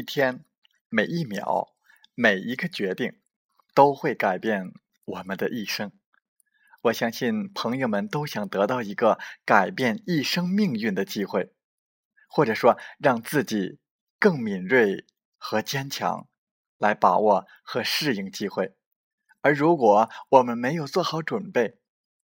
[0.00, 0.46] 一天，
[0.88, 1.74] 每一秒，
[2.14, 3.20] 每一个决定，
[3.74, 4.72] 都会改变
[5.04, 5.92] 我们的一生。
[6.84, 11.52] 我相信朋友们都想得到一个改变一生命运的机会，
[12.30, 13.78] 或者说让自己
[14.18, 15.04] 更敏锐
[15.36, 16.26] 和坚强，
[16.78, 18.74] 来把握和适应机会。
[19.42, 21.78] 而如果我们没有做好准备，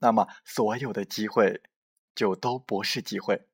[0.00, 1.62] 那么所有的机会
[2.16, 3.46] 就都不是机会。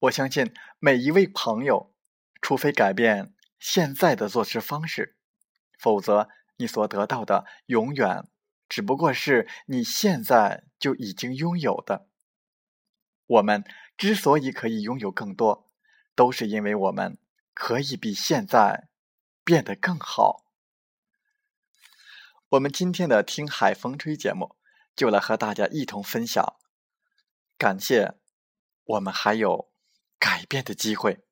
[0.00, 1.92] 我相信每一位朋友，
[2.40, 5.16] 除非改变现在的做事方式，
[5.78, 8.28] 否则你所得到的永远
[8.68, 12.08] 只不过是你现在就已经拥有的。
[13.26, 13.64] 我们
[13.96, 15.70] 之所以可以拥有更多，
[16.14, 17.18] 都是因为我们
[17.54, 18.88] 可以比现在
[19.44, 20.44] 变得更好。
[22.50, 24.56] 我们今天的听海风吹节目，
[24.96, 26.56] 就来和大家一同分享。
[27.56, 28.14] 感谢
[28.84, 29.68] 我们还有。
[30.20, 31.27] 改变的机会。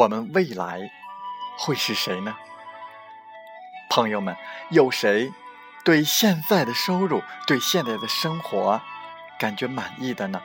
[0.00, 0.90] 我们未来
[1.58, 2.34] 会是谁呢？
[3.90, 4.34] 朋友们，
[4.70, 5.30] 有谁
[5.84, 8.80] 对现在的收入、对现在的生活
[9.38, 10.40] 感觉满意的呢？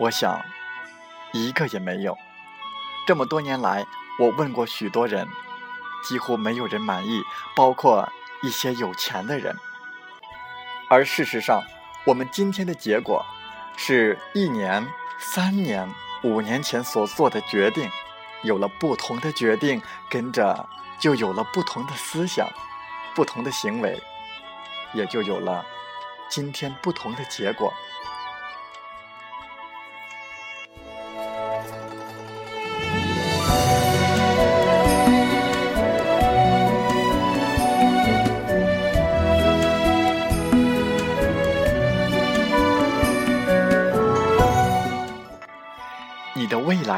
[0.00, 0.42] 我想，
[1.34, 2.16] 一个也没有。
[3.06, 3.84] 这么多年来，
[4.18, 5.28] 我问过许多人，
[6.08, 7.22] 几乎没有人满意，
[7.54, 8.10] 包括
[8.42, 9.54] 一些有钱的人。
[10.88, 11.62] 而事实上，
[12.06, 13.22] 我们今天的结果，
[13.76, 14.88] 是一年、
[15.18, 15.86] 三年、
[16.22, 17.88] 五年前所做的决定，
[18.42, 20.68] 有了不同的决定，跟着。
[21.00, 22.48] 就有了不同的思想，
[23.12, 24.00] 不同的行为，
[24.94, 25.66] 也就有了
[26.28, 27.74] 今天不同的结果。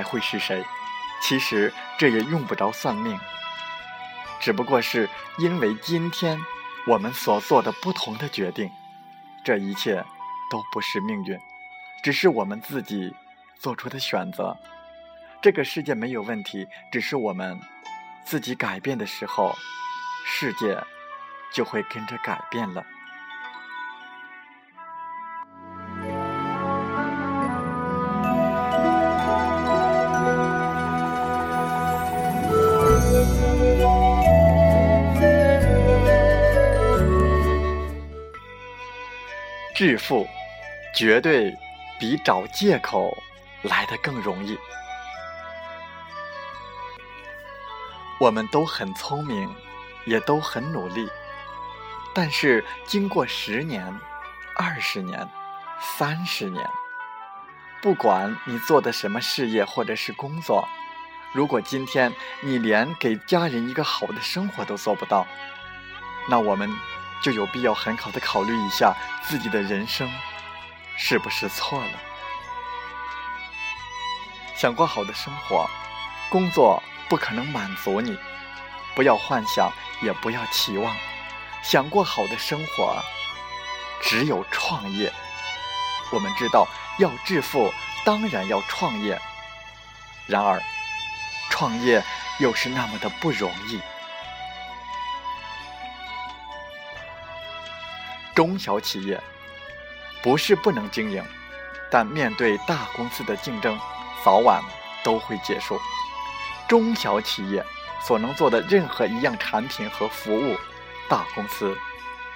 [0.04, 0.64] 会是谁？
[1.20, 3.18] 其实这也用不着算命。
[4.40, 5.08] 只不过是
[5.38, 6.38] 因为今天
[6.86, 8.70] 我们所做的不同的决定，
[9.42, 10.04] 这一切
[10.50, 11.38] 都不是命运，
[12.02, 13.14] 只是我们自己
[13.58, 14.54] 做出的选择。
[15.40, 17.58] 这个世界没有问题，只是我们
[18.24, 19.54] 自己改变的时候，
[20.26, 20.78] 世界
[21.52, 22.84] 就会跟着改变了。
[39.74, 40.28] 致富
[40.94, 41.52] 绝对
[41.98, 43.16] 比找借口
[43.62, 44.56] 来得更容易。
[48.20, 49.52] 我们都很聪明，
[50.06, 51.08] 也都很努力，
[52.14, 53.84] 但是经过十年、
[54.56, 55.28] 二十年、
[55.80, 56.64] 三十年，
[57.82, 60.68] 不管你做的什么事业或者是工作，
[61.32, 65.26] 如果今天你连给家人一个好的生活都做不到，
[66.30, 66.70] 那我们
[67.24, 68.94] 就有必要很好的考虑一下
[69.26, 70.12] 自己的人生
[70.94, 71.92] 是不是错了。
[74.54, 75.66] 想过好的生活，
[76.28, 76.82] 工作。
[77.06, 78.18] 不可能满足你，
[78.94, 80.96] 不要幻想，也不要期望。
[81.62, 82.96] 想过好的生活，
[84.00, 85.12] 只有创业。
[86.10, 86.66] 我们知道，
[86.98, 87.70] 要致富，
[88.06, 89.20] 当然要创业。
[90.26, 90.60] 然而，
[91.50, 92.02] 创业
[92.38, 93.78] 又是那么的不容易。
[98.34, 99.20] 中小企业
[100.22, 101.22] 不是不能经营，
[101.90, 103.78] 但面对大公司的竞争，
[104.24, 104.62] 早晚
[105.04, 105.78] 都会结束。
[106.66, 107.64] 中小企业
[108.02, 110.56] 所能做的任何一样产品和服务，
[111.08, 111.76] 大公司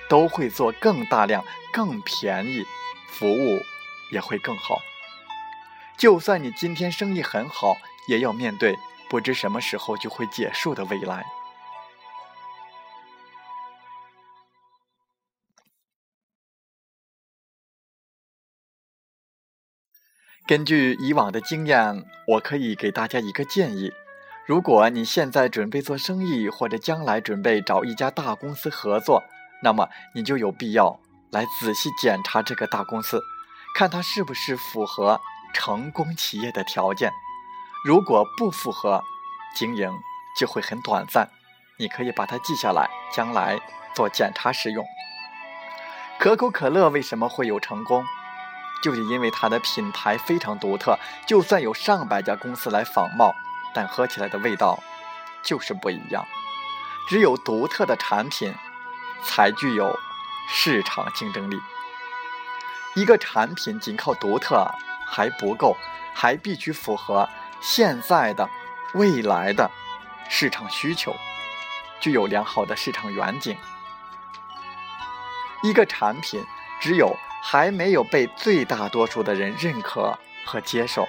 [0.09, 2.65] 都会做更大量、更便宜，
[3.09, 3.61] 服务
[4.13, 4.79] 也会更好。
[5.97, 8.79] 就算你今天生意很好，也要面对
[9.11, 11.27] 不知什么时候就会结束的未来。
[20.49, 23.93] 根据以往的经验，我可以给大家一个建议。
[24.47, 29.23] 如果你现在准备做生意，或者将来准备找一家大公司合作，
[29.63, 30.99] 那么你就有必要
[31.31, 33.21] 来仔细检查这个大公司，
[33.77, 35.21] 看它是不是符合
[35.53, 37.13] 成功企业的条件。
[37.85, 39.05] 如果不符合，
[39.55, 39.93] 经营
[40.41, 41.29] 就会很短暂。
[41.79, 43.61] 你可以把它记下来，将来
[43.95, 44.83] 做检查使用。
[46.19, 48.03] 可口可乐为什么会有成功？
[48.83, 53.35] 就是因为它的品牌非常独特，就算有上百家公司来仿冒。
[53.75, 54.83] 但喝起来的味道
[55.43, 56.27] 就是不一样。
[57.09, 58.55] 只有独特的产品
[59.23, 59.99] 才具有
[60.49, 61.61] 市场竞争力。
[62.95, 64.67] 一个产品仅靠独特
[65.07, 65.77] 还不够，
[66.15, 67.29] 还必须符合
[67.61, 68.49] 现在的、
[68.95, 69.71] 未来的
[70.29, 71.15] 市场需求，
[72.01, 73.57] 具有良好的市场远景。
[75.63, 76.45] 一个产品
[76.81, 77.17] 只有
[77.51, 81.09] 还没有被最大多数的人认可和接受，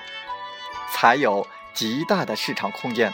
[0.90, 1.46] 才有。
[1.72, 3.14] 极大的市场空间。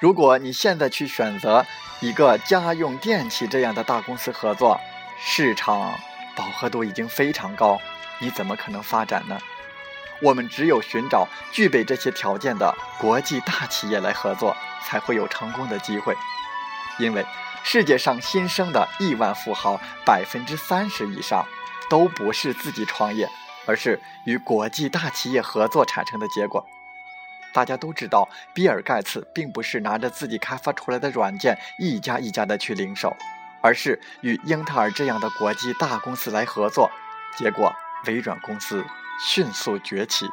[0.00, 1.66] 如果你现在去选择
[2.00, 4.80] 一个家用电器这样的大公司合作，
[5.20, 5.92] 市场
[6.34, 7.78] 饱和度已经非常高，
[8.20, 9.38] 你怎么可能发展呢？
[10.22, 16.14] 我们只有寻找具备这些条件的国际大企业来合作，才会有成功的机会。
[16.98, 17.26] 因为
[17.62, 21.44] 世界上新生的亿万富豪百分之三十以上
[21.90, 23.28] 都不是自己创业，
[23.66, 26.66] 而是与国际大企业合作产生的结果。
[27.52, 33.14] 大家都知道，比尔盖茨并不是拿着自己开发出来的软件一家一家的去零售，
[33.60, 36.90] 而是与英特尔这样的国际大公司来合作，
[37.36, 37.74] 结果
[38.06, 38.84] 微软公司
[39.20, 40.26] 迅速崛起。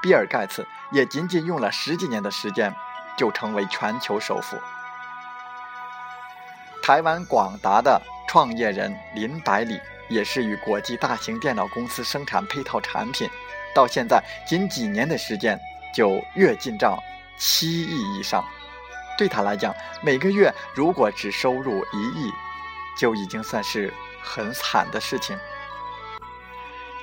[0.00, 2.72] 比尔盖茨也仅仅用了十几年的时间，
[3.16, 4.56] 就成为全球首富。
[6.80, 13.28] 台湾广达的创业人林百里也是与国际大型电脑公司生产配套产品，
[13.74, 15.58] 到现在仅几年的时间。
[15.94, 16.96] 就月进账
[17.38, 18.44] 七亿以上，
[19.16, 22.30] 对他来讲，每个月如果只收入一亿，
[22.96, 25.36] 就已经算是很惨的事情。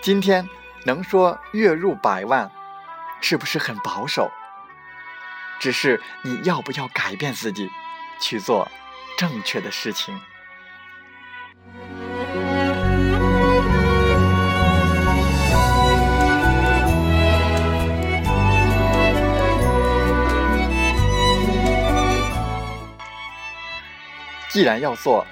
[0.01, 0.47] 今天
[0.85, 2.49] 能说月入百万，
[3.19, 4.31] 是不是很保守？
[5.59, 7.69] 只是你要不要改变自己，
[8.21, 8.71] 去做
[9.17, 10.17] 正确的事情？
[24.55, 25.27] 既然要做，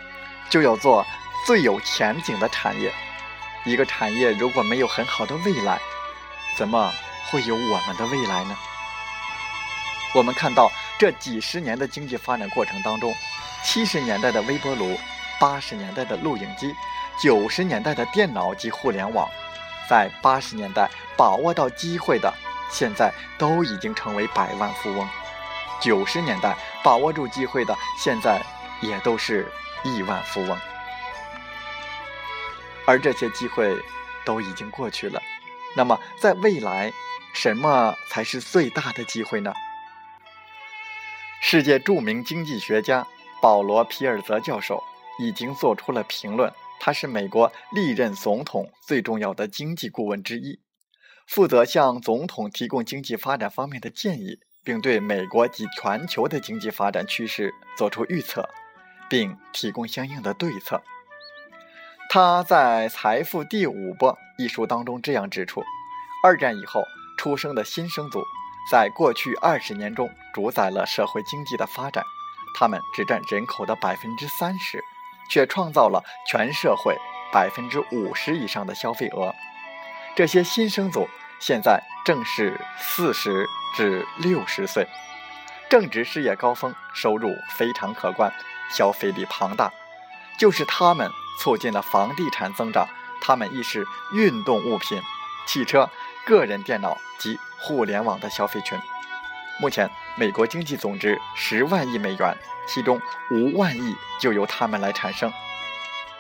[0.50, 1.06] 就要做
[1.48, 2.92] 最有前景的产业。
[3.64, 5.80] 一个产业如果没有很好的未来，
[6.58, 6.92] 怎么
[7.32, 8.58] 会有我们的未来呢？
[10.14, 13.14] 我们看到这几十年的经济发展过程当中，
[13.64, 15.00] 七十年代的微波炉，
[15.40, 16.76] 八十年代的录影机，
[17.18, 19.26] 九十年代的电脑及互联网，
[19.90, 22.30] 在八十年代把握到机会的，
[22.70, 25.08] 现在都已经成为百万富翁；
[25.80, 28.42] 九十年代把握住机会的，现在。
[28.84, 29.48] 也都是
[29.84, 30.58] 亿万富翁，
[32.86, 33.76] 而这些机会
[34.26, 35.22] 都已经过去了。
[35.76, 36.92] 那么，在未来，
[37.34, 39.54] 什么才是最大的机会呢？
[41.42, 43.08] 世界著名经济学家
[43.42, 44.84] 保罗·皮尔泽教授
[45.18, 46.52] 已经做出了评论。
[46.80, 50.60] 他是美国历任总统最重要的经济顾问之一。
[51.26, 58.50] 负责向总统提供经济发展方面的建议，并对美国及全球的经济发展趋势做出预测，
[59.14, 60.82] 并提供相应的对策。
[62.10, 65.64] 他在《财富第五波》一书当中这样指出：
[66.24, 66.84] 二战以后
[67.16, 68.24] 出生的新生族，
[68.72, 72.04] 在过去二十年中主宰了社会经济的发展，
[72.58, 74.84] 他们只占人口的百分之三十，
[75.30, 76.98] 却创造了全社会
[77.32, 79.32] 百分之五十以上的消费额。
[80.16, 81.08] 这些新生族
[81.40, 84.88] 现在正是四十至六十岁，
[85.70, 88.34] 正值事业高峰，收入非常可观，
[88.72, 89.72] 消费力庞大。
[90.38, 92.88] 就是他们促进了房地产增长，
[93.22, 95.02] 他们亦是运动物品、
[95.46, 95.90] 汽车、
[96.26, 98.78] 个人电脑及互联网的消费群。
[99.60, 102.36] 目前，美国经济总值十万亿美元，
[102.68, 103.00] 其中
[103.32, 105.32] 五万亿就由他们来产生。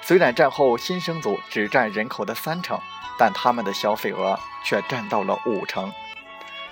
[0.01, 2.79] 虽然战后新生族只占人口的三成。
[3.15, 5.93] 但他们的消费额却占到了五成。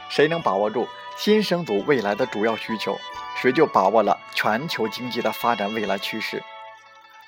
[0.09, 2.99] 谁能把握住新生族未来的主要需求，
[3.41, 6.43] 谁就把握了全球经济的发展未来趋势。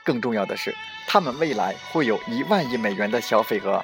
[0.06, 0.76] 更重要的是，
[1.08, 3.84] 他们未来会有一万亿美元的消费额，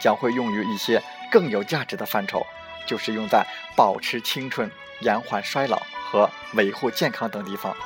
[0.00, 1.00] 将会用于一些
[1.30, 2.44] 更有价值的范畴，
[2.86, 3.46] 就是用在
[3.76, 4.68] 保持青春、
[5.00, 7.76] 延缓衰老和维护健康等地方。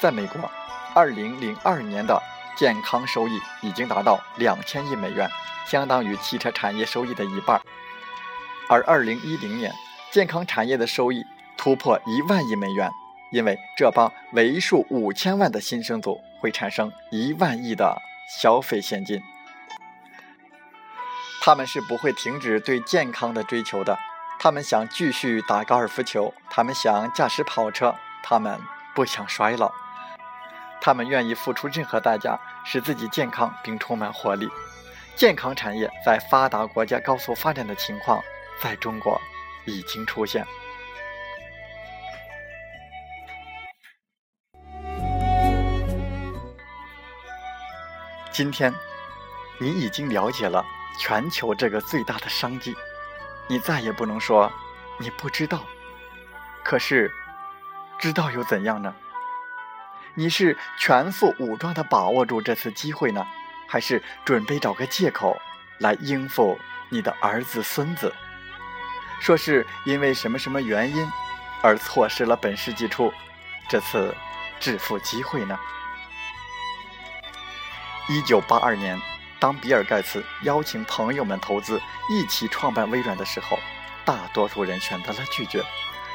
[0.00, 0.50] 在美国，
[0.92, 2.20] 二零零二年的
[2.56, 5.30] 健康收益已经达到两千亿美元。
[5.64, 7.60] 相当于汽车产业收益的一半，
[8.68, 9.72] 而2010年
[10.10, 11.22] 健康产业的收益
[11.56, 12.90] 突破一万亿美元，
[13.32, 17.96] 因为这帮为数五千万的新生族会产生一万亿的
[18.40, 19.20] 消费现金，
[21.40, 23.98] 他们是不会停止对健康的追求的，
[24.38, 28.60] 他们想继续打高尔夫球，他们想驾驶跑车，他们
[28.94, 29.72] 不想衰老，
[30.80, 34.48] 他们愿意付出任何代价使自己健康并充满活力。
[35.16, 38.22] 健康产业在发达国家高速发展的情况，
[38.60, 39.20] 在中国
[39.64, 40.46] 已经出现。
[48.32, 48.74] 今天，
[49.58, 50.64] 你已经了解了
[50.98, 52.74] 全球这个最大的商机，
[53.46, 54.50] 你再也不能说
[54.98, 55.66] 你不知道。
[56.64, 57.12] 可是，
[57.98, 58.94] 知道又怎样呢？
[60.14, 63.26] 你是全副武装的把握住这次机会呢？
[63.68, 65.38] 还是准备找个借口
[65.78, 66.58] 来应付
[66.88, 68.14] 你的儿子孙子，
[69.20, 71.06] 说是因为什么什么原因
[71.62, 73.12] 而错失了本世纪初
[73.68, 74.14] 这次
[74.58, 75.58] 致富机会呢？
[78.08, 79.00] 一九八二年，
[79.38, 81.80] 当比尔盖茨邀请朋友们投资
[82.10, 83.58] 一起创办微软的时候，
[84.04, 85.62] 大多数人选择了拒绝。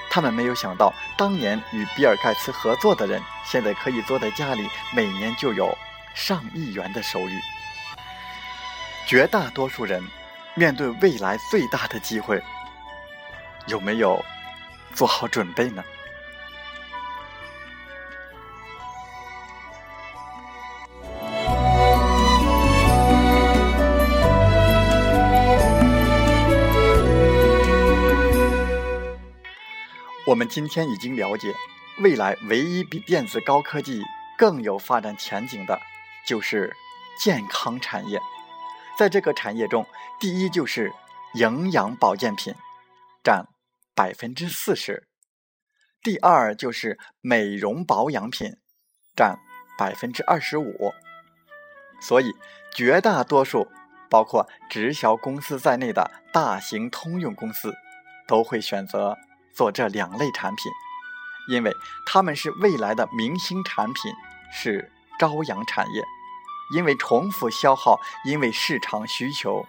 [0.10, 5.78] 他们没有想到，当年与比尔盖茨合作的人，现在可以坐在家里，每年就有。
[6.16, 7.40] 上亿元的收益，
[9.06, 10.04] 绝大多数人
[10.56, 12.42] 面对未来最大的机会，
[13.68, 14.20] 有没有
[14.96, 15.84] 做好准备呢？
[30.48, 31.54] 今天已经了解，
[32.00, 34.02] 未来唯一比电子高科技
[34.38, 35.80] 更有发展前景的。
[36.26, 36.76] 就是
[37.18, 38.20] 健康产业，
[39.00, 39.88] 在这个产业中，
[40.20, 40.92] 第一就是
[41.36, 42.54] 营养保健品，
[43.24, 43.48] 占
[43.96, 45.04] 百分之四十；
[46.04, 48.58] 第二就是美容保养品，
[49.16, 49.40] 占
[49.78, 50.94] 百分之二十五。
[52.02, 52.34] 所以，
[52.76, 53.70] 绝大多数
[54.10, 57.74] 包括直销公司在内的大型通用公司，
[58.28, 59.18] 都会选择
[59.58, 60.72] 做这两类产品，
[61.50, 61.74] 因为
[62.06, 64.14] 它们是未来的明星产品，
[64.54, 66.04] 是朝阳产业。
[66.76, 69.66] 因为重复消耗，因为市场需求，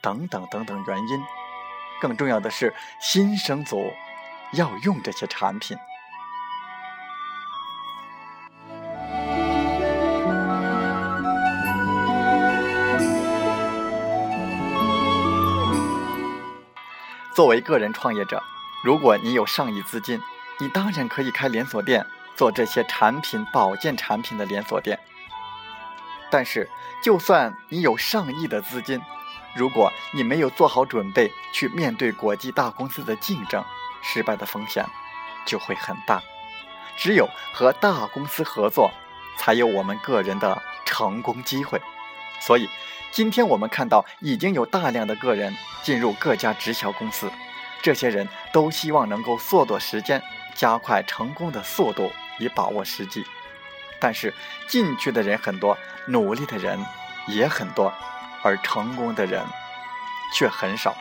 [0.00, 1.20] 等等等等原因，
[2.00, 3.92] 更重要的是新生族
[4.52, 5.76] 要用这些产品。
[17.34, 18.40] 作为个人创业者，
[18.82, 20.20] 如果你有上亿资金，
[20.60, 22.06] 你当然可以开连锁店，
[22.36, 24.98] 做这些产品保健产品的连锁店。
[26.30, 26.68] 但是，
[27.02, 29.00] 就算你有上亿的资金，
[29.54, 33.64] 如果你没有做好准备去面对国际大公司的竞争，
[34.02, 34.84] 失败的风险
[35.44, 36.22] 就会很大。
[36.96, 38.90] 只有和大公司合作，
[39.38, 41.80] 才有我们个人的成功机会。
[42.40, 42.68] 所以，
[43.10, 47.30] 今天我们看到已经有大量的个人进入各家直销公司，
[47.82, 50.22] 这些人都希望能够缩短时间，
[50.54, 53.24] 加快成功的速度，以把握时机。
[54.00, 54.32] 但是
[54.68, 56.78] 进去的人很多，努力的人
[57.26, 57.92] 也很多，
[58.42, 59.44] 而成功的人
[60.34, 60.94] 却很少。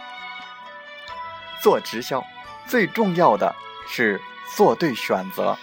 [1.61, 2.23] 做直销
[2.67, 3.55] 最重要的
[3.87, 4.21] 是
[4.55, 5.57] 做对选择。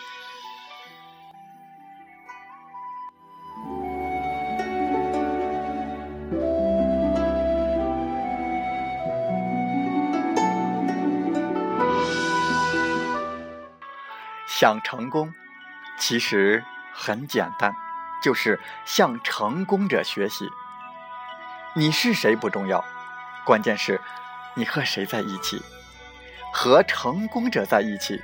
[14.56, 15.34] 想成功，
[15.98, 17.74] 其实很简单，
[18.22, 20.48] 就是向成功者学习。
[21.74, 22.84] 你是谁不重要，
[23.44, 24.00] 关键是，
[24.54, 25.60] 你和谁在一起。
[26.52, 28.22] 和成功者在一起，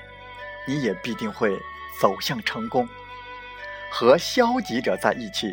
[0.69, 1.61] 你也必定会
[2.01, 2.87] 走向成功；
[3.91, 5.53] 和消极者在一起，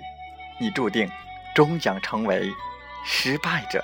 [0.59, 1.09] 你注定
[1.55, 2.53] 终将成为
[3.03, 3.83] 失败者。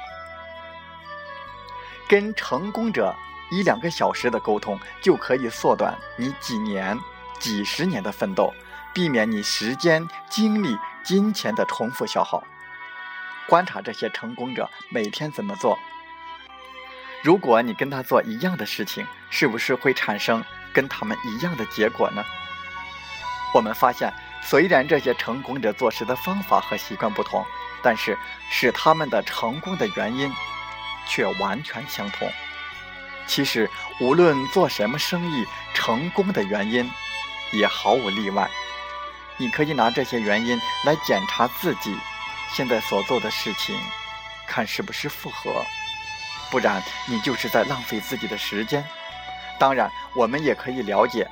[2.07, 3.15] 跟成功者
[3.53, 6.99] 一两个小时的沟通，就可以缩短你几年、
[7.39, 8.51] 几十年的奋斗，
[8.95, 12.43] 避免你时间、精力、金钱的重复消耗。
[13.47, 15.77] 观察这些成功者每天怎么做。
[17.21, 20.43] 如果你跟他做一样的事情，是不是会产生
[20.73, 22.23] 跟他们一样的结果呢？
[23.53, 27.45] 我们发现，虽然这些成功者做事的方法和习惯不同，
[27.83, 28.17] 但是
[28.49, 30.33] 使他们的成功的原因
[31.07, 32.27] 却完全相同。
[33.25, 36.89] 其实，无论做什么生意，成功的原因
[37.51, 38.49] 也毫无例外。
[39.37, 41.95] 你可以拿这些原因来检查自己。
[42.53, 43.75] 现在所做的事情，
[44.45, 45.65] 看是不是符合，
[46.51, 48.85] 不然你就是在浪费自己的时间。
[49.57, 51.27] 当然，我们也可以了解，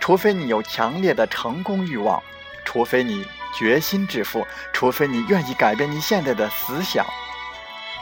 [0.00, 2.20] 除非你有强烈的成功欲望，
[2.64, 3.24] 除非你
[3.56, 7.06] 决心致富，除非你愿意改变你现在的思想。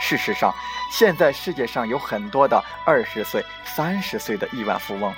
[0.00, 0.54] 事实上，
[0.90, 5.14] 现在世界上有很多的二十岁、三十岁的亿万富翁，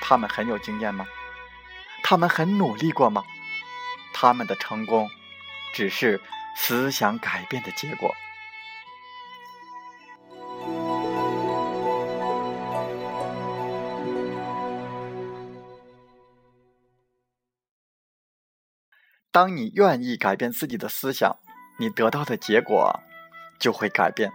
[0.00, 1.06] 他们很有经验吗？
[2.02, 3.22] 他们很努力过吗？
[4.12, 5.08] 他们的成功？
[5.72, 6.20] 只是
[6.56, 8.14] 思想改变的结果。
[19.30, 21.38] 当你愿意改变自己的思想，
[21.78, 23.00] 你得到的结果
[23.58, 24.30] 就会改变。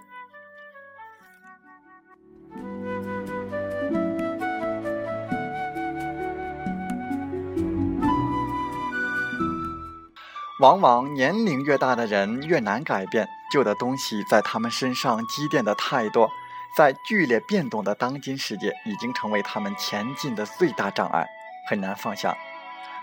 [10.60, 16.32] 往往年龄越大的人越难改变，旧的东西在他们身上积淀的太多，
[16.76, 21.28] 在剧烈变动的当今世界，已经成为他们前进的最大障碍，
[21.70, 22.36] 很难放下。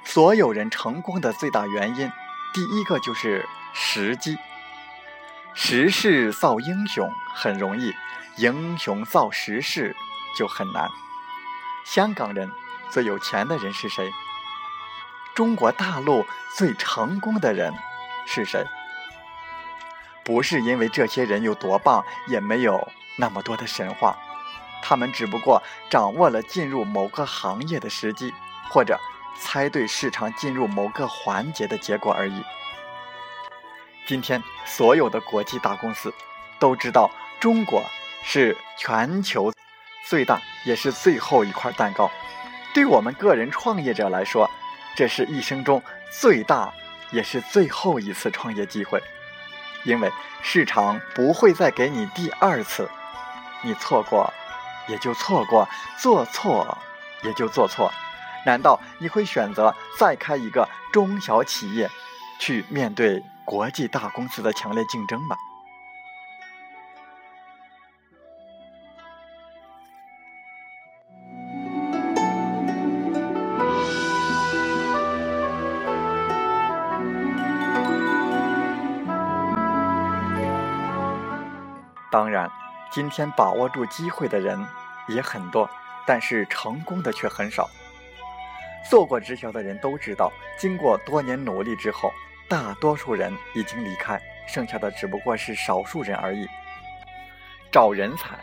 [0.02, 2.10] 所有人成功的最大原因，
[2.52, 4.36] 第一个就是时机。
[5.54, 7.94] 时势造英雄很容易，
[8.36, 9.94] 英雄造时势
[10.36, 10.88] 就很难。
[11.86, 12.50] 香港人
[12.90, 14.10] 最有钱的人是谁？
[15.34, 16.24] 中国大陆
[16.56, 17.74] 最成功的人
[18.24, 18.64] 是谁？
[20.22, 22.86] 不是因为这些人有多棒，也没有
[23.18, 24.16] 那么多的神话，
[24.80, 28.32] 他们只不过掌握了进入某个行业的时机，
[28.70, 28.96] 或者
[29.36, 32.42] 猜对市场进入某个环节的结果而已。
[34.06, 36.14] 今天，所有的国际大公司
[36.60, 37.82] 都知道，中国
[38.22, 39.52] 是全球
[40.06, 42.08] 最大也是最后一块蛋糕。
[42.72, 44.48] 对我们个人创业者来说，
[44.96, 46.72] 这是一生中最大
[47.10, 49.02] 也是最后一次创业机会，
[49.84, 50.10] 因为
[50.42, 52.88] 市场不会再给你第二次，
[53.62, 54.32] 你错过
[54.88, 56.76] 也就错过，做错
[57.22, 57.92] 也就做错，
[58.44, 61.90] 难道你会选择再开一个中小企业，
[62.38, 65.36] 去面对国际大公司的强烈竞争吗？
[82.94, 84.56] 今天把握住机会的人
[85.08, 85.68] 也很多，
[86.06, 87.68] 但是成功的却很少。
[88.88, 92.12] 做过直销的人都知道，经过多年努力之后，
[92.48, 96.46] 大多数人已经离开，剩下的只不过是少数人而已。
[97.72, 98.38] 找人才，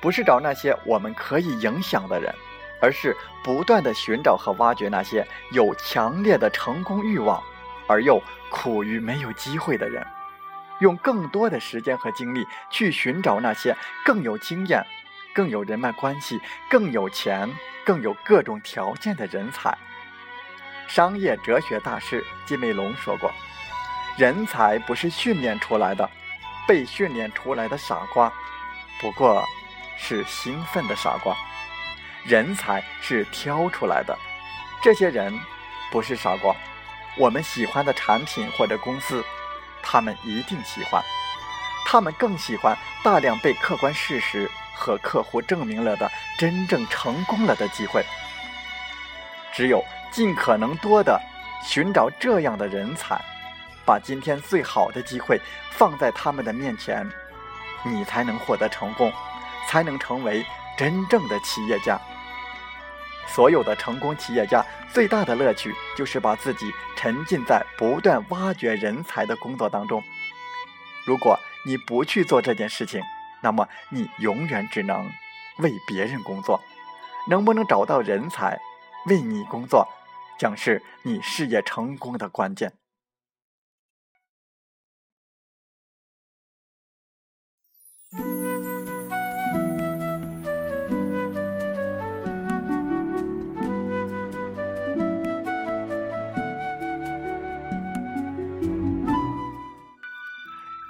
[0.00, 2.32] 不是找那些我们可以影响的人，
[2.80, 7.42] 而是不断的寻找和挖掘那些有强烈的成功欲望，
[7.88, 10.06] 而又苦于没有机会的人。
[10.80, 14.84] 用更多的时间和精力去寻找那些更有经验、
[15.34, 17.48] 更有人脉关系、更有钱、
[17.84, 19.76] 更有各种条件的人才。
[20.86, 23.30] 商业哲学大师金美龙说过
[24.16, 26.08] ：“人才不是训练出来的，
[26.66, 28.32] 被训练出来的傻瓜，
[29.00, 29.44] 不过
[29.98, 31.36] 是兴奋的傻瓜。
[32.24, 34.16] 人才是挑出来的，
[34.82, 35.38] 这些人
[35.90, 36.54] 不是傻瓜。
[37.18, 39.24] 我们喜欢的产品或者公司。”
[39.82, 41.02] 他们一定喜欢，
[41.86, 48.04] 他们更喜欢大量被客观事实和客户证明了的真正成功了的机会。
[49.52, 51.20] 只有尽可能多的
[51.64, 53.20] 寻找这样的人才，
[53.84, 57.08] 把今天最好的机会放在他们的面前，
[57.82, 59.12] 你才能获得成功，
[59.68, 60.44] 才能成为
[60.76, 61.98] 真正的企业家。
[63.34, 70.02] 所有的成功企业家最大的乐趣就是把自己沉浸在不断挖掘人才的工作当中。
[71.04, 73.02] 如果你不去做这件事情，
[73.42, 75.08] 那么你永远只能
[75.58, 76.60] 为别人工作。
[77.28, 78.58] 能不能找到人才
[79.06, 79.86] 为你工作，
[80.38, 82.72] 将是你事业成功的关键。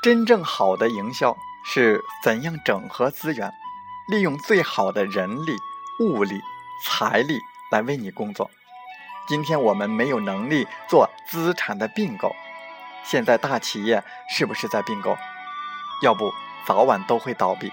[0.08, 3.52] 真正好的营销是怎样整合资源，
[4.06, 5.54] 利用最好的人力、
[6.00, 6.40] 物力、
[6.82, 7.38] 财力
[7.70, 8.50] 来为你工作。
[9.28, 12.34] 今天我们没有能力做资产的并购，
[13.04, 14.02] 现在大企业
[14.34, 15.14] 是不是在并购？
[16.00, 16.32] 要不
[16.66, 17.70] 早晚都会倒闭。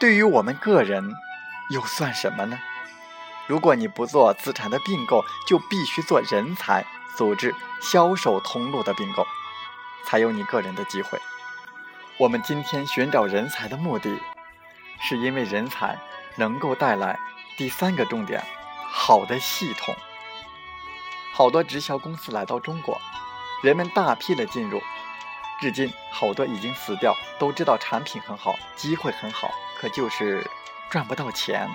[0.00, 1.14] 对于我们个人，
[1.70, 2.58] 又算什么呢？
[3.46, 6.84] 如果你不做资产的并购，就必须做人才、
[7.16, 9.24] 组织、销售通路的并购，
[10.04, 11.16] 才有你个人的机会。
[12.16, 14.08] 我们今天寻找人才的目的，
[15.00, 15.98] 是因为人才
[16.36, 17.18] 能够带来
[17.58, 18.40] 第三个重点：
[18.88, 19.92] 好的系统。
[21.32, 23.00] 好多直销公司来到中国，
[23.64, 24.80] 人们大批的进入，
[25.60, 27.12] 至今好多已经死掉。
[27.36, 29.50] 都知道产品很好，机会很好，
[29.80, 30.48] 可就是
[30.88, 31.68] 赚不到钱，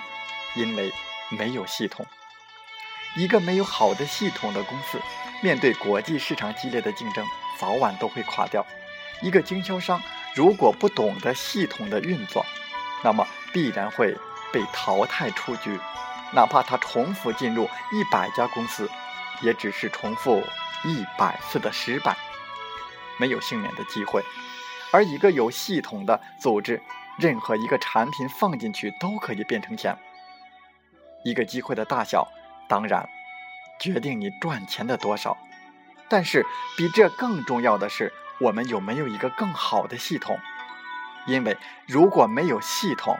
[0.56, 0.90] 因为
[1.28, 2.06] 没有系统。
[3.14, 4.98] 一个没有好的系统的公司，
[5.42, 7.26] 面对国际市场激烈的竞争，
[7.58, 8.64] 早晚都会垮掉。
[9.20, 10.00] 一个经销商。
[10.34, 12.46] 如果不懂得系统的运作，
[13.02, 14.16] 那么必然会
[14.52, 15.78] 被淘汰出局。
[16.32, 18.88] 哪怕他重复进入一百家公司，
[19.42, 20.40] 也只是重复
[20.84, 22.16] 一百次的失败，
[23.18, 24.22] 没有幸免的机会。
[24.92, 26.80] 而一个有系统的组织，
[27.18, 29.96] 任何一个产品放进去都可以变成钱。
[31.24, 32.28] 一个机会的大小，
[32.68, 33.08] 当然
[33.80, 35.36] 决定你赚钱的多少。
[36.08, 38.12] 但是比这更重要的是。
[38.40, 40.38] 我们有没有一个更好的系统？
[41.26, 43.18] 因为如果没有系统，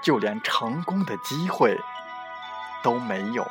[0.00, 1.76] 就连成功的机会
[2.80, 3.44] 都没有。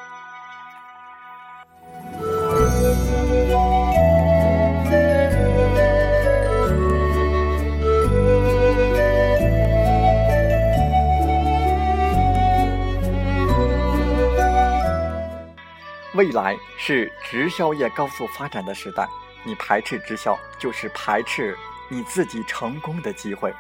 [16.14, 19.06] 未来是直销业高速发展的时代。
[19.46, 23.54] 你排斥直销，就是排斥你自己成功的机会。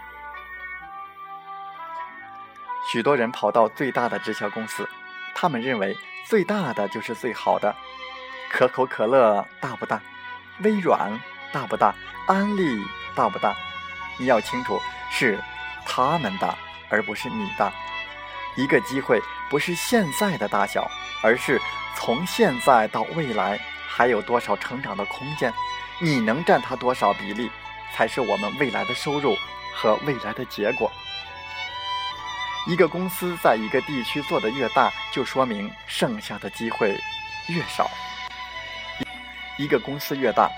[2.91, 4.87] 许多人跑到最大的直销公司，
[5.33, 5.95] 他们认为
[6.25, 7.75] 最大的就是最好的。
[8.49, 10.01] 可口可乐大不大？
[10.59, 11.19] 微软
[11.51, 11.93] 大不大？
[12.27, 12.83] 安利
[13.15, 13.55] 大不大？
[14.17, 14.79] 你要清楚，
[15.11, 15.39] 是
[15.85, 16.55] 他们大，
[16.89, 17.71] 而不是你大。
[18.55, 19.19] 一个机会
[19.49, 20.89] 不是现在的大小，
[21.21, 21.59] 而是
[21.95, 25.53] 从现在到未来还有多少成长的空间。
[26.01, 27.49] 你能占他多少比例，
[27.93, 29.35] 才是我们未来的收入
[29.73, 30.91] 和未来的结果。
[32.67, 36.97] 一个公司在一个地区做得越大，就说明剩下的机会
[37.47, 37.89] 越少。
[39.57, 40.49] 一个公司越大，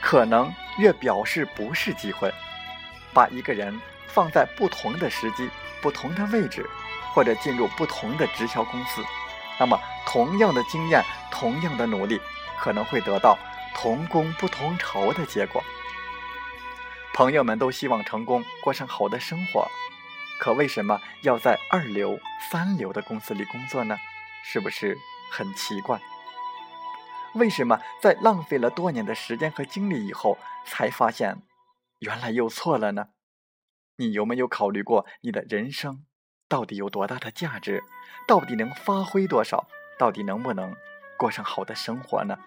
[0.00, 2.32] 可能越表示不是机会。
[3.12, 5.50] 把一个人放在不同的时机、
[5.82, 6.64] 不同的位置，
[7.12, 9.04] 或者进入不同的直销公司，
[9.58, 12.18] 那么同样的经验、同样的努力，
[12.58, 13.36] 可能会得到。
[13.74, 15.62] 同工不同酬的结果。
[17.14, 19.66] 朋友们都希望成功，过上好的生活，
[20.40, 22.18] 可为什么要在二流、
[22.50, 23.96] 三流的公司里工作呢？
[24.44, 24.96] 是不是
[25.32, 26.00] 很奇怪？
[27.34, 31.42] 为什么在浪费了多年的时间和精力以后，才发现
[31.98, 33.08] 原来又错了呢？
[33.96, 36.06] 你有没有考虑过，你的人生
[36.48, 37.82] 到底有多大的价值？
[38.26, 39.66] 到底能发挥多少？
[39.98, 40.76] 到底能不能
[41.18, 42.38] 过上好的生活呢？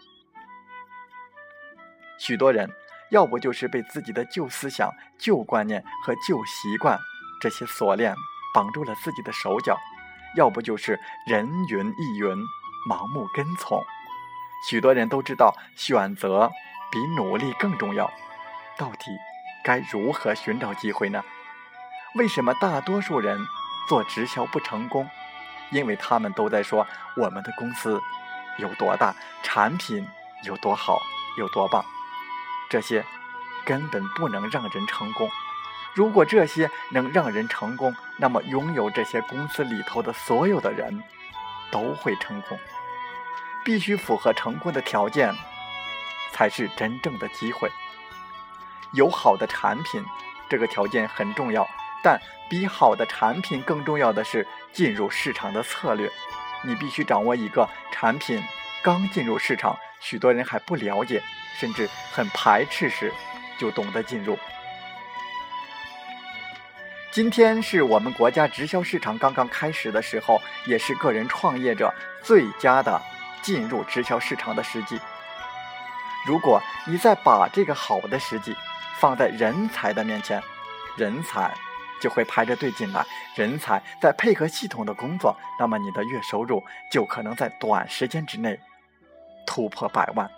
[2.21, 2.69] 许多人，
[3.09, 6.95] 要不就是被自己的旧思想、旧观念和旧习惯
[7.41, 8.13] 这些锁链
[8.53, 9.75] 绑住了自己的手脚，
[10.35, 12.37] 要不就是人云亦云，
[12.87, 13.83] 盲目跟从。
[14.69, 16.51] 许多人都知道选择
[16.91, 18.05] 比努力更重要，
[18.77, 19.09] 到底
[19.63, 21.23] 该如何寻找机会呢？
[22.13, 23.39] 为什么大多数人
[23.89, 25.09] 做直销不成功？
[25.71, 26.85] 因为他们都在说
[27.17, 27.99] 我们的公司
[28.59, 30.07] 有多大，产品
[30.43, 30.99] 有多好，
[31.39, 31.83] 有多棒。
[32.71, 33.05] 这些
[33.65, 35.29] 根本不能让人成功，
[35.93, 41.03] 如果这些能让人成功，那么拥有这些公司里头的所有的人
[41.69, 42.57] 都会成功。
[43.65, 45.35] 必须符合成功的条件，
[46.31, 47.69] 才是真正的机会。
[48.93, 50.03] 有好的产品，
[50.49, 51.67] 这个条件很重要，
[52.01, 52.17] 但
[52.49, 56.09] 比好的产品更重要的是进入市场的策略。
[56.63, 58.41] 你必须掌握一个产品
[58.83, 61.21] 刚进入市场，许多人还不了解，
[61.59, 63.13] 甚至很排斥时，
[63.59, 64.37] 就懂得进入。
[67.11, 72.99] 今天是我们国家直销市场刚刚开始的时候，也是个人创业者最佳的
[73.41, 74.99] 进入直销市场的时机。
[76.25, 78.55] 如果你再把这个好的时机
[78.99, 80.41] 放在人才的面前，
[80.97, 81.53] 人才。
[82.01, 88.59] 就会排着队进来，人才在配合系统的工作，那么你的月收入就可能在短时间之内
[89.53, 90.31] 突破百万。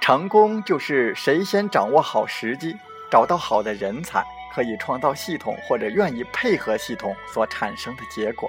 [0.00, 2.74] 成功就是谁先掌握好时机，
[3.10, 4.24] 找到好的人才。
[4.54, 8.48] 可以创造系统或者愿意配合系统所产生的结果，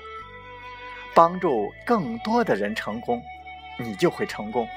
[1.15, 3.21] 帮助更多的人成功，
[3.79, 4.67] 你就会成功。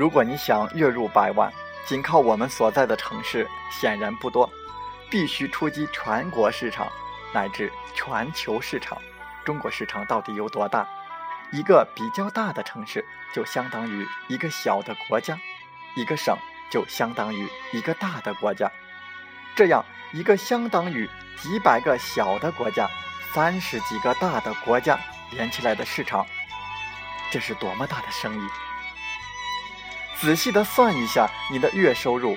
[0.00, 1.52] 如果你想月入百万，
[1.84, 4.50] 仅靠我们所在的城市显然不多，
[5.10, 6.90] 必须出击全国市场
[7.34, 8.96] 乃至全球市场。
[9.44, 10.88] 中国市场到底有多大？
[11.52, 15.38] 一个比较大的城市就相当于一个小的国家，
[15.94, 16.34] 一个省
[16.70, 18.72] 就相当于一个大的国家。
[19.54, 19.84] 这样
[20.14, 22.88] 一个相当于几百个小的国家、
[23.34, 24.98] 三十几个大的国家
[25.32, 26.26] 连起来的市场，
[27.30, 28.48] 这是多么大的生意！
[30.20, 32.36] 仔细的算一下，你的月收入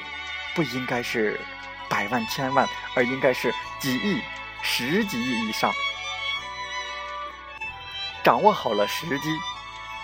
[0.56, 1.40] 不应该是
[1.90, 2.66] 百万、千万，
[2.96, 4.22] 而应该是几亿、
[4.62, 5.70] 十几亿以上。
[8.24, 9.30] 掌握好了时机，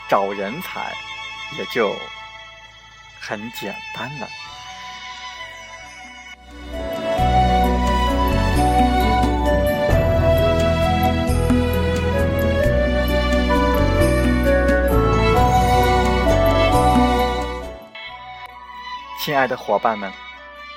[0.10, 0.94] 找人才
[1.58, 1.96] 也就
[3.18, 4.28] 很简单了。
[19.20, 20.10] 亲爱的伙伴们，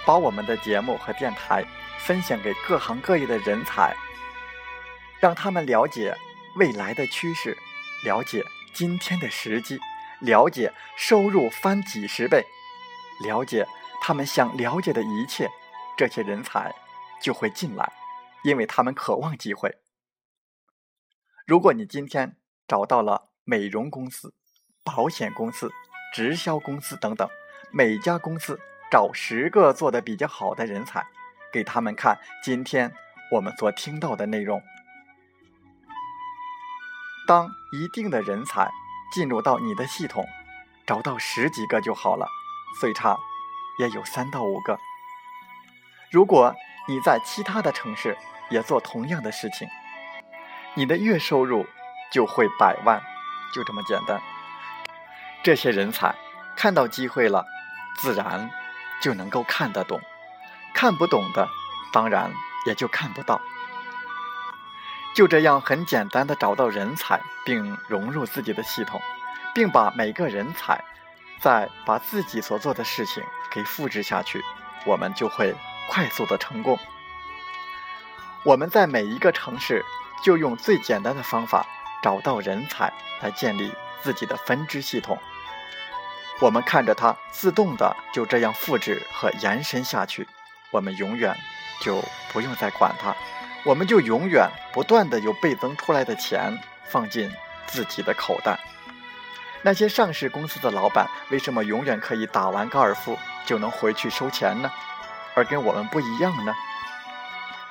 [0.04, 1.64] 把我们的节目和电台
[2.00, 3.94] 分享给各行各业的人才，
[5.20, 6.12] 让他们了解
[6.56, 7.56] 未来的趋势，
[8.04, 9.78] 了解今天的时机，
[10.20, 12.44] 了解收入翻几十倍，
[13.22, 13.64] 了解
[14.02, 15.48] 他们想了解的一切，
[15.96, 16.74] 这些人才
[17.22, 17.92] 就会进来，
[18.42, 19.78] 因为他们渴望机会。
[21.46, 24.34] 如果你今天找到了美容公司、
[24.82, 25.70] 保险公司、
[26.12, 27.30] 直销公司等等。
[27.74, 31.06] 每家公司找十个做的比较好的人才，
[31.50, 32.92] 给他们看今天
[33.30, 34.62] 我们所听到的内容。
[37.26, 38.70] 当一定的人才
[39.10, 40.28] 进入到你的系统，
[40.86, 42.28] 找到十几个就好了，
[42.78, 43.18] 最差
[43.78, 44.78] 也有三到五个。
[46.10, 46.54] 如果
[46.88, 48.18] 你在其他的城市
[48.50, 49.66] 也做同样的事情，
[50.74, 51.64] 你的月收入
[52.12, 53.00] 就会百万，
[53.54, 54.20] 就这么简单。
[55.42, 56.14] 这些人才
[56.54, 57.46] 看到机会了。
[57.96, 58.50] 自然
[59.00, 60.00] 就能够看得懂，
[60.74, 61.48] 看不懂的
[61.92, 62.32] 当然
[62.66, 63.40] 也就看不到。
[65.14, 69.00] 就这样很简单的找到人才，并融入自己的系统，
[69.54, 70.82] 并把每个人才
[71.38, 74.42] 再把自己所做的事情给复制下去，
[74.86, 75.54] 我们就会
[75.88, 76.78] 快速的成功。
[78.42, 79.84] 我们在每一个城市
[80.24, 81.66] 就用最简单的方法
[82.02, 85.18] 找到人才，来建立自己的分支系统。
[86.42, 90.26] 我们看着它自动的就这样复制和延伸下去，
[90.72, 91.32] 我们永远
[91.80, 92.02] 就
[92.32, 93.14] 不用再管它，
[93.64, 97.30] 我们就永远不断的有倍增出来的钱放进
[97.68, 98.58] 自己的口袋。
[99.62, 104.68] 那些上市公司的老板为什么永远可以打完高尔夫就能回去收钱呢？
[105.36, 106.52] 而跟我们不一样呢？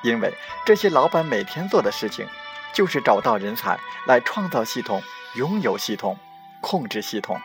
[0.02, 0.34] 因为
[0.66, 2.26] 这些老板每天做的事情
[2.72, 5.04] 就是找到人才来创造系统、
[5.36, 6.18] 拥有系统、
[6.62, 7.38] 控制系统。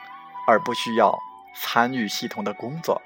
[0.46, 1.18] 而不需要
[1.54, 3.00] 参与系统的工作。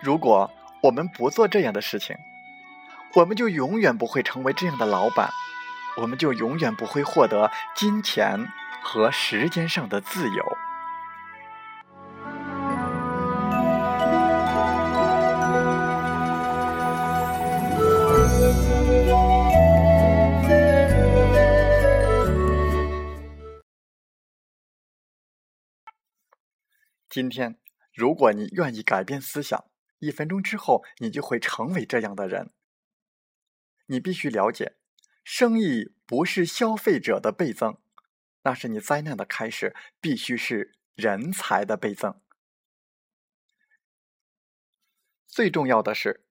[0.00, 0.50] 如果
[0.82, 2.16] 我们不做这样的事情，
[3.14, 5.30] 我们就永远不会成为这样的老板，
[5.96, 8.46] 我们就永远不会获得金钱
[8.82, 10.58] 和时间上的自由。
[27.16, 27.58] 今天，
[27.94, 32.52] 如果你愿意改变思想，一分钟之后，你就会成为这样的人。
[33.86, 34.76] 你必须了解，
[35.24, 37.78] 生意不是消费者的倍增，
[38.42, 39.74] 那是你灾难的开始。
[39.98, 42.20] 必须是人才的倍增。
[45.26, 46.26] 最重要的是，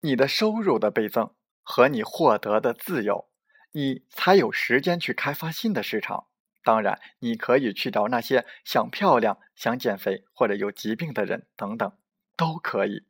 [0.00, 3.30] 你的收入的倍增和你获得的自由，
[3.72, 6.27] 你才有时间去开发新的市场。
[6.68, 11.96] 当然，你可以去找那些想漂亮、想减肥或者有疾病的人等等，
[12.36, 13.06] 都可以。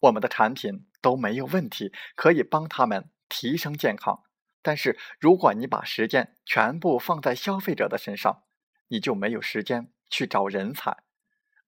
[0.00, 4.24] 我们的产品都没有问题，可以帮他们提升健康。
[4.60, 8.42] 但是，如果你把时间全部放在消费者的身上，
[8.88, 10.98] 你就没有时间去找人才。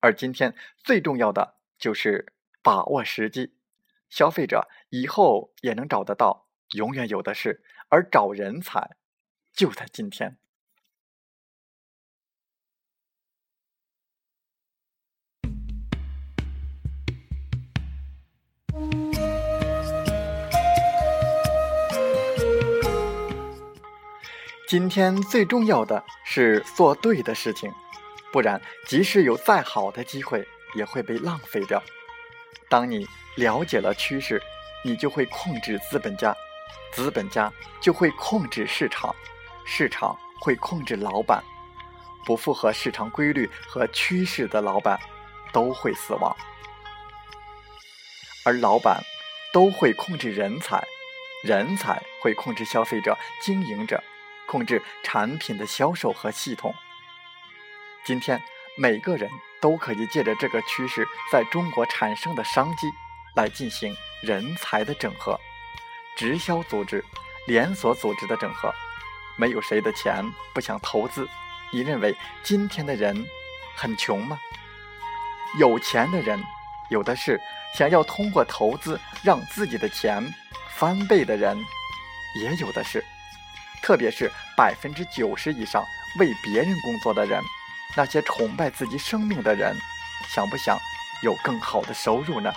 [0.02, 3.56] 而今天最重要的就是把握时机，
[4.10, 7.64] 消费者以后也能找得到，永远有的是。
[7.88, 8.98] 而找人才
[9.54, 10.38] 就在今天。
[24.70, 27.74] 今天最重要的是做对的事情，
[28.32, 31.82] 不然即使有再好的机会，也会被浪费掉。
[32.70, 33.04] 当你
[33.36, 34.40] 了解了趋势，
[34.86, 36.36] 你就会控制资本家，
[36.92, 37.52] 资本家
[37.82, 39.16] 就会控制市场，
[39.66, 41.44] 市场会控制老板。
[42.24, 45.00] 不符合市场规律和趋势的老板
[45.52, 46.38] 都会死亡，
[48.46, 49.02] 而老板
[49.52, 50.80] 都会控制人才，
[51.44, 54.04] 人才会控制消费者、经营者。
[54.50, 56.74] 控制产品的销售和系统。
[58.04, 58.42] 今天，
[58.76, 59.30] 每个人
[59.62, 62.88] 都可以借着这个趋势在中国产生的商机，
[63.36, 65.40] 来进行人才的整合、
[66.18, 67.06] 直销组织、
[67.46, 68.74] 连锁组织的整合。
[69.38, 71.30] 没有谁的钱不想投资。
[71.72, 73.24] 你认为今天的人
[73.76, 74.40] 很穷吗？
[75.60, 76.44] 有钱的人
[76.90, 77.40] 有的是，
[77.78, 80.24] 想要通过投资让自己的钱
[80.72, 81.56] 翻倍的人
[82.42, 83.06] 也有的是。
[83.90, 85.84] 特别是百分之九十以上
[86.20, 87.42] 为别人工作的人，
[87.98, 89.76] 那些崇拜自己生命的人，
[90.28, 90.78] 想不想
[91.24, 92.54] 有更好的收入呢？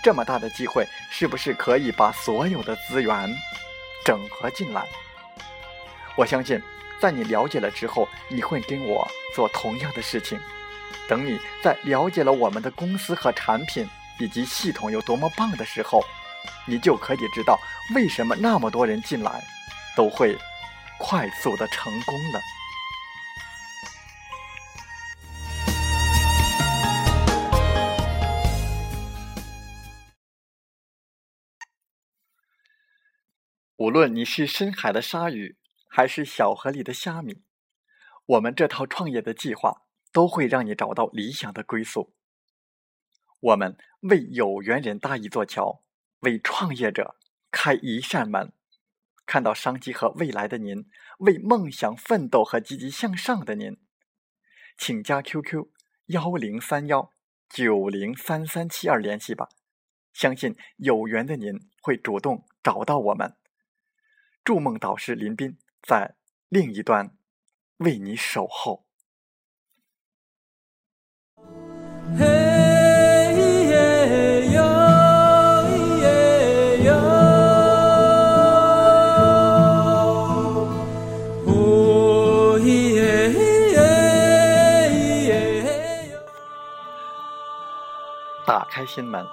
[0.00, 3.28] 这么大的机会，是不是可以把所有的资源
[4.06, 4.86] 整合进来？
[6.14, 6.62] 我相信，
[7.00, 10.38] 在你了解了之后，你会跟我做同样的事情。
[11.08, 13.84] 等你在了解了我们的公司和产品
[14.20, 16.04] 以及系统有多么棒的时候，
[16.68, 17.58] 你就可以知道
[17.96, 19.42] 为什么那么多人进来。
[19.96, 20.36] 都会
[20.98, 22.40] 快速的成功了。
[33.76, 37.42] 无论你是深海的鲨鱼，还是小河里的虾米，
[38.26, 42.14] 我们这套创业的计划都会让你找到理想的归宿。
[43.40, 45.82] 我们为有缘人搭一座桥，
[46.20, 47.16] 为创业者
[47.50, 48.52] 开一扇门。
[49.24, 50.84] 看到商机和未来的您，
[51.18, 53.78] 为梦想奋斗和积极向上的您，
[54.76, 55.68] 请加 QQ
[56.06, 57.10] 幺零三幺
[57.48, 59.48] 九零三三七二联系吧。
[60.12, 63.36] 相信有缘的您会主动找到我们。
[64.44, 66.16] 筑梦导师林斌在
[66.48, 67.16] 另一端
[67.78, 68.86] 为你守候。
[88.74, 89.26] 开心门，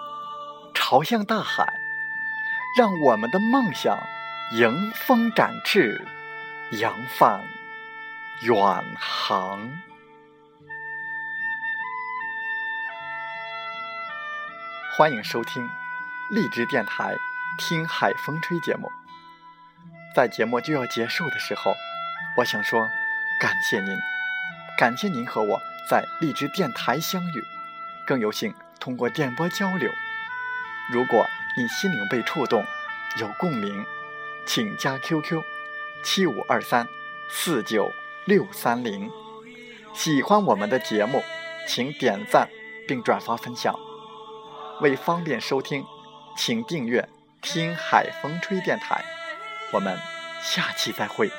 [0.73, 1.65] 朝向大海，
[2.77, 3.97] 让我们的梦想
[4.51, 6.05] 迎风展翅，
[6.71, 7.41] 扬帆
[8.41, 8.53] 远
[8.99, 9.71] 航。
[14.97, 15.69] 欢迎收听
[16.31, 17.13] 荔枝电台
[17.57, 18.91] 《听海风吹》节目。
[20.13, 21.73] 在节目就要结束的时候，
[22.35, 22.85] 我想说，
[23.39, 23.97] 感谢您，
[24.77, 25.57] 感谢您和我
[25.89, 27.41] 在荔枝电台相遇，
[28.05, 28.53] 更有幸。
[28.79, 29.91] 通过电波交流，
[30.91, 31.25] 如果
[31.57, 32.65] 你心灵被触动，
[33.19, 33.85] 有共鸣，
[34.45, 35.41] 请加 QQ
[36.03, 36.87] 七五二三
[37.29, 37.91] 四九
[38.25, 39.11] 六三零。
[39.93, 41.23] 喜欢我们的节目，
[41.67, 42.47] 请点赞
[42.87, 43.75] 并转发分享。
[44.81, 45.85] 为方便收听，
[46.37, 47.09] 请订阅
[47.41, 49.03] “听海风吹电台”。
[49.73, 49.97] 我们
[50.41, 51.29] 下期再会。